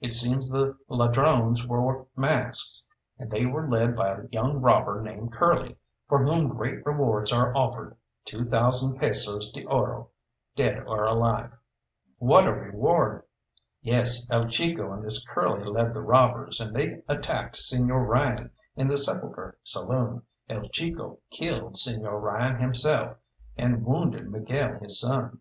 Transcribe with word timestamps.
It 0.00 0.12
seems 0.12 0.50
the 0.50 0.76
ladrones 0.88 1.64
wore 1.64 2.08
masks, 2.16 2.88
and 3.20 3.30
they 3.30 3.46
were 3.46 3.68
led 3.70 3.94
by 3.94 4.08
a 4.08 4.26
young 4.32 4.60
robber 4.60 5.00
named 5.00 5.32
Curly, 5.32 5.76
for 6.08 6.24
whom 6.24 6.48
great 6.48 6.84
rewards 6.84 7.32
are 7.32 7.56
offered 7.56 7.96
two 8.24 8.42
thousand 8.42 8.98
pesos 8.98 9.48
d'oro, 9.52 10.08
dead 10.56 10.82
or 10.88 11.04
alive." 11.04 11.52
"What 12.18 12.48
a 12.48 12.52
reward!" 12.52 13.22
"Yes, 13.80 14.28
El 14.28 14.48
Chico 14.48 14.92
and 14.92 15.04
this 15.04 15.24
Curly 15.24 15.62
led 15.62 15.94
the 15.94 16.02
robbers, 16.02 16.58
and 16.60 16.74
they 16.74 17.04
attacked 17.06 17.54
Señor 17.54 18.08
Ryan 18.08 18.50
in 18.74 18.88
the 18.88 18.98
'Sepulchre' 18.98 19.56
saloon. 19.62 20.22
El 20.48 20.68
Chico 20.70 21.20
killed 21.30 21.74
Señor 21.74 22.20
Ryan 22.20 22.58
himself, 22.60 23.16
and 23.56 23.84
wounded 23.84 24.28
Miguel 24.28 24.80
his 24.80 24.98
son. 24.98 25.38